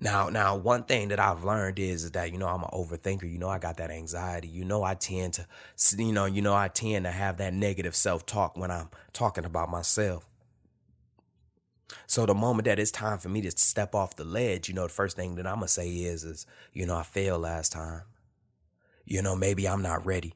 Now, 0.03 0.31
now, 0.31 0.57
one 0.57 0.83
thing 0.83 1.09
that 1.09 1.21
I've 1.21 1.45
learned 1.45 1.79
is, 1.79 2.11
that, 2.11 2.33
you 2.33 2.39
know, 2.39 2.49
I'm 2.49 2.65
an 2.65 2.71
overthinker. 2.73 3.31
You 3.31 3.39
know, 3.39 3.49
I 3.49 3.61
got 3.61 3.77
that 3.77 3.93
anxiety. 3.93 4.49
You 4.49 4.65
know, 4.65 4.83
I 4.83 4.95
tend 4.95 5.35
to, 5.35 5.47
you 5.97 6.13
know, 6.13 6.25
you 6.25 6.43
know, 6.43 6.55
I 6.55 6.67
tend 6.67 7.05
to 7.05 7.13
have 7.13 7.37
that 7.37 7.55
negative 7.55 7.95
self-talk 7.95 8.57
when 8.57 8.73
I'm 8.73 8.91
talking 9.13 9.45
about 9.45 9.71
myself. 9.71 10.29
So 12.09 12.27
the 12.27 12.35
moment 12.35 12.65
that 12.65 12.81
it's 12.81 12.91
time 12.91 13.19
for 13.19 13.29
me 13.29 13.43
to 13.43 13.53
step 13.53 13.95
off 13.95 14.17
the 14.17 14.25
ledge, 14.25 14.69
you 14.69 14.75
know, 14.75 14.83
the 14.83 14.89
first 14.89 15.15
thing 15.15 15.37
that 15.37 15.47
I'm 15.47 15.57
gonna 15.57 15.69
say 15.69 15.89
is, 15.89 16.25
is, 16.25 16.47
you 16.73 16.85
know, 16.85 16.97
I 16.97 17.05
failed 17.05 17.43
last 17.43 17.71
time. 17.71 18.03
You 19.05 19.23
know, 19.23 19.37
maybe 19.37 19.69
I'm 19.69 19.83
not 19.83 20.05
ready. 20.05 20.35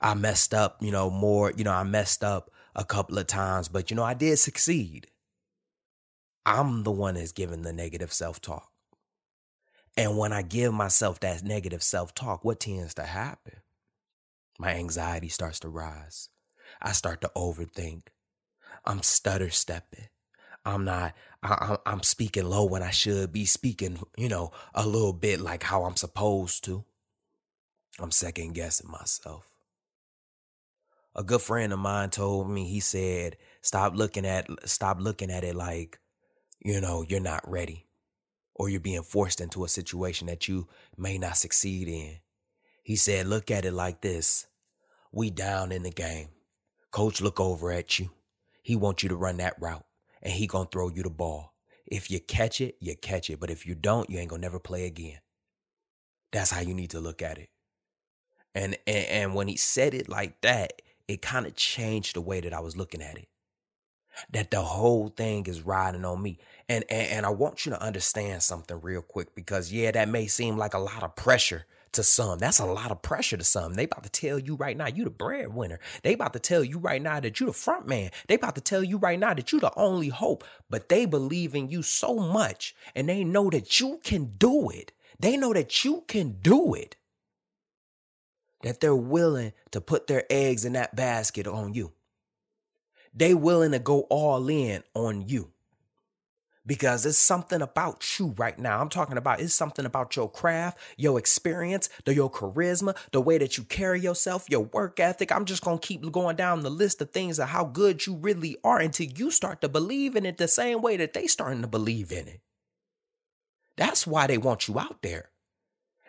I 0.00 0.14
messed 0.14 0.54
up, 0.54 0.78
you 0.80 0.90
know, 0.90 1.10
more, 1.10 1.52
you 1.54 1.64
know, 1.64 1.72
I 1.72 1.82
messed 1.82 2.24
up 2.24 2.50
a 2.74 2.84
couple 2.84 3.18
of 3.18 3.26
times, 3.26 3.68
but 3.68 3.90
you 3.90 3.96
know, 3.96 4.04
I 4.04 4.14
did 4.14 4.38
succeed. 4.38 5.08
I'm 6.46 6.84
the 6.84 6.92
one 6.92 7.16
that's 7.16 7.32
giving 7.32 7.60
the 7.60 7.74
negative 7.74 8.10
self-talk. 8.10 8.70
And 9.96 10.18
when 10.18 10.32
I 10.32 10.42
give 10.42 10.74
myself 10.74 11.20
that 11.20 11.42
negative 11.42 11.82
self 11.82 12.14
talk, 12.14 12.44
what 12.44 12.60
tends 12.60 12.94
to 12.94 13.04
happen? 13.04 13.54
My 14.58 14.74
anxiety 14.74 15.28
starts 15.28 15.60
to 15.60 15.68
rise. 15.68 16.28
I 16.82 16.92
start 16.92 17.22
to 17.22 17.30
overthink. 17.34 18.02
I'm 18.84 19.02
stutter 19.02 19.50
stepping. 19.50 20.08
I'm 20.64 20.84
not, 20.84 21.14
I, 21.42 21.78
am 21.86 22.02
speaking 22.02 22.44
low 22.44 22.64
when 22.64 22.82
I 22.82 22.90
should 22.90 23.32
be 23.32 23.44
speaking, 23.44 24.00
you 24.16 24.28
know, 24.28 24.50
a 24.74 24.86
little 24.86 25.12
bit 25.12 25.40
like 25.40 25.62
how 25.62 25.84
I'm 25.84 25.96
supposed 25.96 26.64
to. 26.64 26.84
I'm 28.00 28.10
second 28.10 28.54
guessing 28.54 28.90
myself. 28.90 29.48
A 31.14 31.22
good 31.22 31.40
friend 31.40 31.72
of 31.72 31.78
mine 31.78 32.10
told 32.10 32.50
me, 32.50 32.64
he 32.64 32.80
said, 32.80 33.36
stop 33.62 33.94
looking 33.94 34.26
at, 34.26 34.48
stop 34.68 34.98
looking 35.00 35.30
at 35.30 35.44
it 35.44 35.54
like, 35.54 35.98
you 36.60 36.80
know, 36.80 37.02
you're 37.02 37.20
not 37.20 37.48
ready 37.48 37.85
or 38.56 38.68
you're 38.68 38.80
being 38.80 39.02
forced 39.02 39.40
into 39.40 39.64
a 39.64 39.68
situation 39.68 40.26
that 40.26 40.48
you 40.48 40.66
may 40.96 41.18
not 41.18 41.36
succeed 41.36 41.88
in. 41.88 42.16
He 42.82 42.96
said, 42.96 43.26
look 43.26 43.50
at 43.50 43.64
it 43.64 43.72
like 43.72 44.00
this. 44.00 44.46
We 45.12 45.30
down 45.30 45.72
in 45.72 45.82
the 45.82 45.90
game. 45.90 46.28
Coach 46.90 47.20
look 47.20 47.38
over 47.38 47.70
at 47.70 47.98
you. 47.98 48.10
He 48.62 48.74
wants 48.74 49.02
you 49.02 49.10
to 49.10 49.16
run 49.16 49.36
that 49.36 49.60
route 49.60 49.84
and 50.22 50.32
he 50.32 50.46
gonna 50.46 50.68
throw 50.70 50.88
you 50.88 51.02
the 51.02 51.10
ball. 51.10 51.54
If 51.86 52.10
you 52.10 52.18
catch 52.18 52.60
it, 52.60 52.76
you 52.80 52.96
catch 52.96 53.30
it. 53.30 53.38
But 53.38 53.50
if 53.50 53.66
you 53.66 53.74
don't, 53.74 54.10
you 54.10 54.18
ain't 54.18 54.30
gonna 54.30 54.40
never 54.40 54.58
play 54.58 54.86
again. 54.86 55.18
That's 56.32 56.50
how 56.50 56.60
you 56.60 56.74
need 56.74 56.90
to 56.90 57.00
look 57.00 57.22
at 57.22 57.38
it. 57.38 57.50
And 58.54 58.76
and, 58.86 59.06
and 59.06 59.34
when 59.34 59.48
he 59.48 59.56
said 59.56 59.94
it 59.94 60.08
like 60.08 60.40
that, 60.40 60.82
it 61.06 61.22
kind 61.22 61.46
of 61.46 61.54
changed 61.54 62.16
the 62.16 62.20
way 62.20 62.40
that 62.40 62.54
I 62.54 62.60
was 62.60 62.76
looking 62.76 63.02
at 63.02 63.16
it. 63.16 63.28
That 64.32 64.50
the 64.50 64.62
whole 64.62 65.08
thing 65.08 65.46
is 65.46 65.62
riding 65.62 66.04
on 66.04 66.22
me. 66.22 66.38
And, 66.68 66.84
and 66.88 67.08
and 67.08 67.26
I 67.26 67.30
want 67.30 67.64
you 67.64 67.70
to 67.70 67.80
understand 67.80 68.42
something 68.42 68.80
real 68.80 69.02
quick 69.02 69.34
because 69.34 69.72
yeah, 69.72 69.92
that 69.92 70.08
may 70.08 70.26
seem 70.26 70.56
like 70.56 70.74
a 70.74 70.78
lot 70.78 71.04
of 71.04 71.14
pressure 71.14 71.64
to 71.96 72.02
some. 72.02 72.38
That's 72.38 72.58
a 72.58 72.66
lot 72.66 72.90
of 72.90 73.02
pressure 73.02 73.36
to 73.36 73.44
some. 73.44 73.74
They 73.74 73.84
about 73.84 74.04
to 74.04 74.10
tell 74.10 74.38
you 74.38 74.54
right 74.54 74.76
now 74.76 74.86
you 74.86 75.04
the 75.04 75.10
breadwinner. 75.10 75.80
They 76.02 76.12
about 76.12 76.32
to 76.34 76.38
tell 76.38 76.62
you 76.62 76.78
right 76.78 77.00
now 77.00 77.20
that 77.20 77.40
you 77.40 77.46
the 77.46 77.52
front 77.52 77.88
man. 77.88 78.10
They 78.28 78.34
about 78.34 78.54
to 78.56 78.60
tell 78.60 78.84
you 78.84 78.98
right 78.98 79.18
now 79.18 79.34
that 79.34 79.52
you 79.52 79.60
the 79.60 79.72
only 79.76 80.08
hope. 80.08 80.44
But 80.68 80.88
they 80.88 81.06
believe 81.06 81.54
in 81.54 81.68
you 81.68 81.82
so 81.82 82.16
much 82.16 82.74
and 82.94 83.08
they 83.08 83.24
know 83.24 83.50
that 83.50 83.80
you 83.80 84.00
can 84.04 84.34
do 84.36 84.68
it. 84.70 84.92
They 85.18 85.36
know 85.36 85.52
that 85.54 85.84
you 85.84 86.04
can 86.06 86.38
do 86.42 86.74
it. 86.74 86.96
That 88.62 88.80
they're 88.80 88.94
willing 88.94 89.52
to 89.70 89.80
put 89.80 90.06
their 90.06 90.24
eggs 90.28 90.64
in 90.64 90.74
that 90.74 90.96
basket 90.96 91.46
on 91.46 91.74
you. 91.74 91.92
They 93.14 93.32
willing 93.32 93.72
to 93.72 93.78
go 93.78 94.00
all 94.10 94.48
in 94.48 94.82
on 94.94 95.26
you 95.26 95.52
because 96.66 97.06
it's 97.06 97.18
something 97.18 97.62
about 97.62 98.18
you 98.18 98.34
right 98.36 98.58
now. 98.58 98.80
I'm 98.80 98.88
talking 98.88 99.16
about 99.16 99.40
it's 99.40 99.54
something 99.54 99.86
about 99.86 100.16
your 100.16 100.30
craft, 100.30 100.78
your 100.96 101.18
experience, 101.18 101.88
the, 102.04 102.14
your 102.14 102.30
charisma, 102.30 102.96
the 103.12 103.20
way 103.20 103.38
that 103.38 103.56
you 103.56 103.64
carry 103.64 104.00
yourself, 104.00 104.46
your 104.50 104.60
work 104.60 104.98
ethic. 104.98 105.30
I'm 105.30 105.44
just 105.44 105.64
going 105.64 105.78
to 105.78 105.86
keep 105.86 106.10
going 106.10 106.36
down 106.36 106.62
the 106.62 106.70
list 106.70 107.00
of 107.00 107.10
things 107.10 107.38
of 107.38 107.48
how 107.48 107.64
good 107.64 108.06
you 108.06 108.16
really 108.16 108.56
are 108.64 108.80
until 108.80 109.06
you 109.06 109.30
start 109.30 109.60
to 109.60 109.68
believe 109.68 110.16
in 110.16 110.26
it 110.26 110.38
the 110.38 110.48
same 110.48 110.82
way 110.82 110.96
that 110.96 111.12
they 111.12 111.26
starting 111.26 111.62
to 111.62 111.68
believe 111.68 112.10
in 112.10 112.26
it. 112.26 112.40
That's 113.76 114.06
why 114.06 114.26
they 114.26 114.38
want 114.38 114.68
you 114.68 114.78
out 114.78 115.02
there. 115.02 115.30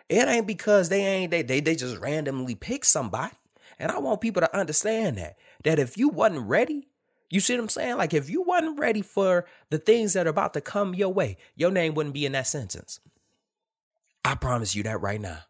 It 0.08 0.26
ain't 0.26 0.46
because 0.46 0.88
they 0.88 1.04
ain't 1.04 1.30
they 1.30 1.42
they, 1.42 1.60
they 1.60 1.76
just 1.76 1.98
randomly 1.98 2.54
pick 2.54 2.84
somebody. 2.84 3.34
And 3.78 3.92
I 3.92 3.98
want 3.98 4.22
people 4.22 4.40
to 4.40 4.56
understand 4.56 5.18
that 5.18 5.36
that 5.64 5.78
if 5.78 5.98
you 5.98 6.08
wasn't 6.08 6.48
ready, 6.48 6.88
you 7.30 7.40
see 7.40 7.54
what 7.54 7.62
I'm 7.62 7.68
saying? 7.68 7.96
Like 7.96 8.14
if 8.14 8.30
you 8.30 8.42
wasn't 8.42 8.78
ready 8.78 9.02
for 9.02 9.46
the 9.70 9.78
things 9.78 10.14
that 10.14 10.26
are 10.26 10.30
about 10.30 10.54
to 10.54 10.60
come 10.60 10.94
your 10.94 11.12
way, 11.12 11.36
your 11.56 11.70
name 11.70 11.94
wouldn't 11.94 12.14
be 12.14 12.26
in 12.26 12.32
that 12.32 12.46
sentence. 12.46 13.00
I 14.24 14.34
promise 14.34 14.74
you 14.74 14.82
that 14.84 15.00
right 15.00 15.20
now. 15.20 15.40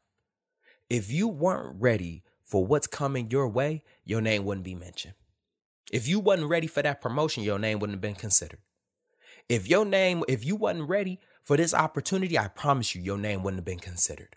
If 0.91 1.11
you 1.11 1.29
weren't 1.29 1.81
ready 1.81 2.25
for 2.43 2.65
what's 2.67 2.87
coming 2.87 3.31
your 3.31 3.49
way, 3.49 3.85
your 4.05 4.21
name 4.21 4.45
wouldn't 4.45 4.65
be 4.65 4.75
mentioned. 4.75 5.15
If 5.93 6.09
you 6.09 6.19
wasn't 6.21 6.49
ready 6.49 6.67
for 6.67 6.83
that 6.83 7.01
promotion, 7.01 7.43
your 7.43 7.59
name 7.59 7.79
wouldn't 7.79 7.97
have 7.97 8.01
been 8.01 8.15
considered. 8.15 8.61
If 9.49 9.69
your 9.69 9.85
name, 9.85 10.25
if 10.29 10.45
you 10.45 10.57
wasn't 10.57 10.89
ready 10.89 11.21
for 11.43 11.57
this 11.57 11.73
opportunity, 11.73 12.39
I 12.39 12.49
promise 12.49 12.95
you, 12.95 13.03
your 13.03 13.17
name 13.17 13.43
wouldn't 13.43 13.59
have 13.59 13.65
been 13.65 13.79
considered. 13.79 14.37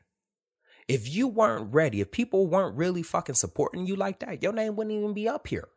If 0.88 1.14
you 1.14 1.28
weren't 1.28 1.74
ready, 1.74 2.02
if 2.02 2.12
people 2.12 2.48
weren't 2.48 2.78
really 2.78 3.04
fucking 3.04 3.36
supporting 3.36 3.86
you 3.86 3.96
like 3.96 4.20
that, 4.20 4.42
your 4.42 4.54
name 4.54 4.76
wouldn't 4.76 4.96
even 4.96 5.14
be 5.14 5.28
up 5.28 5.48
here. 5.48 5.70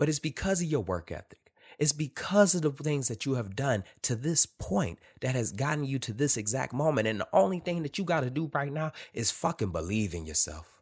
But 0.00 0.08
it's 0.08 0.18
because 0.18 0.62
of 0.62 0.66
your 0.66 0.80
work 0.80 1.12
ethic. 1.12 1.52
It's 1.78 1.92
because 1.92 2.54
of 2.54 2.62
the 2.62 2.70
things 2.70 3.08
that 3.08 3.26
you 3.26 3.34
have 3.34 3.54
done 3.54 3.84
to 4.00 4.16
this 4.16 4.46
point 4.46 4.98
that 5.20 5.34
has 5.34 5.52
gotten 5.52 5.84
you 5.84 5.98
to 5.98 6.14
this 6.14 6.38
exact 6.38 6.72
moment. 6.72 7.06
And 7.06 7.20
the 7.20 7.28
only 7.34 7.58
thing 7.58 7.82
that 7.82 7.98
you 7.98 8.04
got 8.04 8.20
to 8.22 8.30
do 8.30 8.50
right 8.54 8.72
now 8.72 8.92
is 9.12 9.30
fucking 9.30 9.72
believe 9.72 10.14
in 10.14 10.24
yourself. 10.24 10.80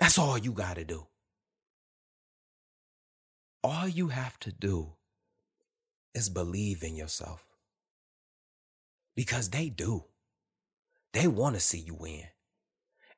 That's 0.00 0.18
all 0.18 0.36
you 0.36 0.50
got 0.50 0.74
to 0.74 0.84
do. 0.84 1.06
All 3.62 3.86
you 3.86 4.08
have 4.08 4.36
to 4.40 4.50
do 4.50 4.94
is 6.12 6.28
believe 6.28 6.82
in 6.82 6.96
yourself. 6.96 7.44
Because 9.14 9.50
they 9.50 9.68
do. 9.68 10.06
They 11.12 11.28
want 11.28 11.54
to 11.54 11.60
see 11.60 11.78
you 11.78 11.94
win. 11.94 12.24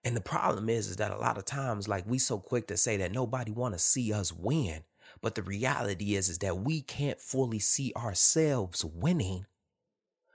And 0.05 0.17
the 0.17 0.21
problem 0.21 0.69
is, 0.69 0.89
is 0.89 0.97
that 0.97 1.11
a 1.11 1.19
lot 1.19 1.39
of 1.39 1.45
times, 1.45 1.89
like 1.89 2.07
we 2.07 2.19
so 2.19 2.39
quick 2.39 2.69
to 2.69 2.77
say 2.77 2.97
that 2.99 3.13
nobody 3.13 3.51
want 3.51 3.75
to 3.75 3.79
see 3.79 4.13
us 4.13 4.33
win. 4.33 4.85
But 5.21 5.35
the 5.35 5.43
reality 5.43 6.15
is, 6.15 6.29
is 6.29 6.39
that 6.39 6.59
we 6.59 6.83
can't 6.83 7.21
fully 7.21 7.59
see 7.59 7.93
ourselves 7.97 8.85
winning. 8.85 9.47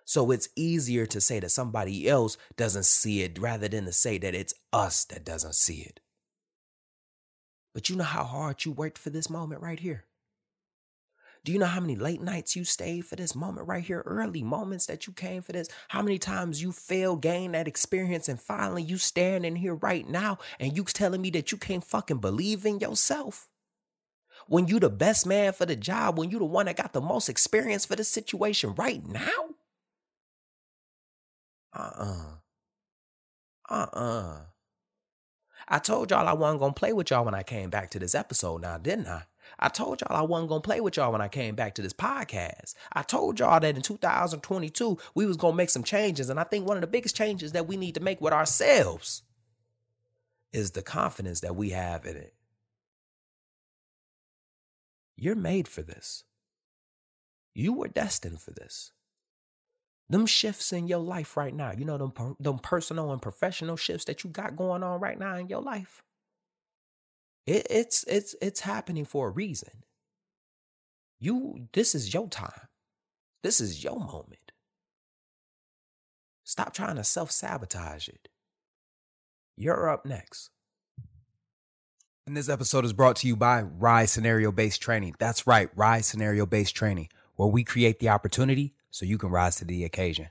So 0.05 0.32
it's 0.32 0.50
easier 0.55 1.05
to 1.05 1.22
say 1.22 1.39
that 1.39 1.50
somebody 1.50 2.10
else 2.10 2.38
doesn't 2.58 2.86
see 2.86 3.22
it 3.22 3.39
rather 3.39 3.70
than 3.70 3.86
to 3.86 3.93
say 3.93 4.17
that 4.17 4.36
it's 4.36 4.53
us 4.74 5.05
that 5.05 5.24
doesn't 5.24 5.55
see 5.55 5.82
it. 5.82 6.01
But 7.74 7.89
you 7.89 7.96
know 7.96 8.03
how 8.03 8.25
hard 8.25 8.65
you 8.65 8.72
worked 8.72 8.98
for 8.98 9.10
this 9.10 9.29
moment 9.29 9.62
right 9.62 9.79
here. 9.79 10.05
Do 11.46 11.52
you 11.52 11.60
know 11.60 11.66
how 11.66 11.82
many 11.82 11.98
late 11.98 12.22
nights 12.22 12.56
you 12.56 12.64
stayed 12.64 13.06
for 13.06 13.18
this 13.18 13.36
moment 13.36 13.68
right 13.68 13.84
here? 13.84 14.02
Early 14.06 14.44
moments 14.44 14.86
that 14.86 15.08
you 15.08 15.14
came 15.14 15.42
for 15.42 15.52
this? 15.52 15.68
How 15.90 16.02
many 16.02 16.18
times 16.18 16.62
you 16.62 16.72
failed, 16.72 17.22
gained 17.22 17.54
that 17.54 17.68
experience, 17.68 18.30
and 18.30 18.40
finally 18.40 18.82
you 18.82 18.98
standing 18.98 19.58
here 19.58 19.76
right 19.76 20.08
now 20.08 20.38
and 20.60 20.76
you 20.76 20.86
telling 20.86 21.22
me 21.22 21.30
that 21.32 21.52
you 21.52 21.58
can't 21.58 21.84
fucking 21.84 22.20
believe 22.20 22.66
in 22.66 22.80
yourself? 22.80 23.50
When 24.48 24.68
you 24.68 24.80
the 24.80 24.90
best 24.90 25.26
man 25.26 25.52
for 25.52 25.66
the 25.66 25.76
job, 25.76 26.18
when 26.18 26.30
you 26.30 26.40
the 26.40 26.46
one 26.46 26.68
that 26.68 26.78
got 26.78 26.94
the 26.94 27.02
most 27.02 27.28
experience 27.28 27.86
for 27.86 27.98
the 27.98 28.04
situation 28.06 28.74
right 28.76 29.06
now? 29.06 29.50
Uh-uh. 31.76 32.36
Uh-uh. 33.70 34.42
I 35.68 35.80
told 35.80 36.12
y'all 36.12 36.28
I 36.28 36.34
wasn't 36.34 36.62
gonna 36.62 36.74
play 36.74 36.94
with 36.94 37.10
y'all 37.10 37.26
when 37.26 37.34
I 37.34 37.44
came 37.44 37.70
back 37.70 37.90
to 37.92 38.00
this 38.00 38.16
episode 38.16 38.62
now, 38.62 38.78
didn't 38.78 39.08
I? 39.08 39.24
I 39.63 39.70
told 39.70 40.01
y'all 40.01 40.17
I 40.17 40.22
wasn't 40.22 40.50
gonna 40.50 40.60
play 40.60 40.82
with 40.82 40.98
y'all 40.98 41.13
when 41.13 41.22
I 41.22 41.29
came 41.29 41.55
back 41.55 41.74
to 41.75 41.82
this 41.82 41.93
podcast. 41.93 42.75
I 42.91 43.01
told 43.01 43.39
y'all 43.39 43.62
that 43.62 43.75
in 43.77 43.82
2022 43.82 44.98
we 45.15 45.25
was 45.25 45.38
gonna 45.38 45.55
make 45.55 45.70
some 45.70 45.86
changes, 45.86 46.29
and 46.29 46.38
I 46.38 46.43
think 46.43 46.67
one 46.67 46.75
of 46.75 46.82
the 46.82 46.88
biggest 46.88 47.15
changes 47.15 47.53
that 47.53 47.65
we 47.65 47.77
need 47.77 47.96
to 47.96 48.01
make 48.01 48.20
with 48.20 48.34
ourselves 48.34 49.24
is 50.51 50.72
the 50.72 50.82
confidence 50.82 51.39
that 51.39 51.55
we 51.55 51.70
have 51.70 52.05
in 52.05 52.17
it. 52.17 52.34
You're 55.15 55.36
made 55.36 55.70
for 55.70 55.82
this. 55.82 56.25
You 57.53 57.72
were 57.72 57.88
destined 57.88 58.41
for 58.41 58.51
this. 58.51 58.91
Them 60.10 60.25
shifts 60.25 60.74
in 60.74 60.88
your 60.88 61.00
life 61.00 61.38
right 61.38 61.55
now, 61.55 61.72
you 61.72 61.86
know, 61.86 61.98
them, 61.98 62.12
per- 62.12 62.36
them 62.38 62.60
personal 62.60 63.13
and 63.13 63.22
professional 63.22 63.77
shifts 63.77 64.05
that 64.05 64.25
you 64.25 64.29
got 64.29 64.58
going 64.58 64.84
on 64.84 65.00
right 65.00 65.17
now 65.17 65.38
in 65.38 65.48
your 65.48 65.62
life. 65.62 66.03
It, 67.46 67.68
it's 67.70 68.04
it's 68.06 68.36
it's 68.42 68.62
happening 68.62 69.06
for 69.06 69.28
a 69.28 69.32
reason. 69.32 69.84
You 71.20 71.68
this 71.74 71.96
is 71.96 72.14
your 72.14 72.28
time. 72.30 72.68
This 73.44 73.60
is 73.60 73.84
your 73.84 74.00
moment. 74.00 74.52
Stop 76.46 76.74
trying 76.74 76.96
to 76.98 77.04
self-sabotage 77.04 78.08
it. 78.08 78.30
You're 79.58 79.90
up 79.90 80.06
next. 80.06 80.50
And 82.26 82.38
this 82.38 82.48
episode 82.50 82.86
is 82.86 82.94
brought 82.94 83.18
to 83.18 83.28
you 83.28 83.36
by 83.36 83.62
Rise 83.62 84.12
Scenario 84.12 84.52
Based 84.52 84.82
Training. 84.82 85.16
That's 85.20 85.46
right, 85.46 85.70
Rise 85.76 86.06
Scenario 86.06 86.46
Based 86.46 86.74
Training, 86.74 87.10
where 87.36 87.50
we 87.50 87.64
create 87.66 88.00
the 88.00 88.10
opportunity 88.10 88.74
so 88.92 89.06
you 89.06 89.18
can 89.18 89.30
rise 89.30 89.58
to 89.58 89.66
the 89.66 89.84
occasion. 89.84 90.30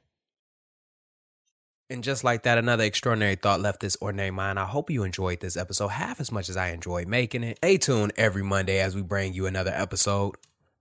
And 1.93 2.03
just 2.03 2.25
like 2.25 2.45
that, 2.45 2.57
another 2.57 2.85
extraordinary 2.85 3.35
thought 3.35 3.61
left 3.61 3.81
this 3.81 3.99
ordinary 4.01 4.31
mind. 4.31 4.59
I 4.59 4.65
hope 4.65 4.89
you 4.89 5.03
enjoyed 5.03 5.41
this 5.41 5.59
episode 5.59 5.89
half 5.89 6.21
as 6.21 6.33
much 6.33 6.49
as 6.49 6.57
I 6.57 6.71
enjoyed 6.71 7.07
making 7.07 7.45
it. 7.45 7.59
Stay 7.59 7.77
tuned 7.77 8.15
every 8.17 8.43
Monday 8.43 8.81
as 8.81 8.97
we 8.97 9.03
bring 9.03 9.35
you 9.35 9.45
another 9.45 9.73
episode. 9.75 10.37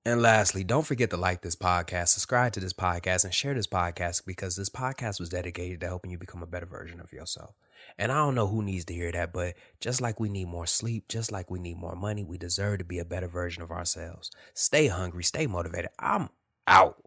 And 0.06 0.22
lastly, 0.22 0.64
don't 0.64 0.86
forget 0.86 1.10
to 1.10 1.18
like 1.18 1.42
this 1.42 1.58
podcast, 1.58 2.08
subscribe 2.08 2.54
to 2.54 2.62
this 2.62 2.72
podcast, 2.72 3.26
and 3.26 3.34
share 3.34 3.54
this 3.54 3.68
podcast 3.68 4.26
because 4.26 4.56
this 4.56 4.70
podcast 4.70 5.20
was 5.20 5.28
dedicated 5.28 5.82
to 5.82 5.88
helping 5.88 6.12
you 6.12 6.18
become 6.18 6.44
a 6.44 6.48
better 6.48 6.66
version 6.66 7.02
of 7.02 7.12
yourself. 7.12 7.56
And 7.98 8.10
I 8.10 8.16
don't 8.16 8.36
know 8.36 8.48
who 8.48 8.64
needs 8.64 8.86
to 8.86 8.94
hear 8.94 9.12
that, 9.12 9.34
but 9.34 9.56
just 9.82 10.00
like 10.00 10.18
we 10.18 10.30
need 10.30 10.48
more 10.48 10.66
sleep, 10.66 11.10
just 11.10 11.30
like 11.30 11.52
we 11.52 11.60
need 11.60 11.78
more 11.78 11.96
money, 11.96 12.24
we 12.24 12.38
deserve 12.38 12.80
to 12.80 12.86
be 12.86 13.00
a 13.00 13.06
better 13.06 13.28
version 13.28 13.62
of 13.62 13.70
ourselves. 13.70 14.32
Stay 14.54 14.88
hungry, 14.88 15.26
stay 15.26 15.46
motivated. 15.46 15.92
I'm 16.00 16.30
out. 16.68 17.04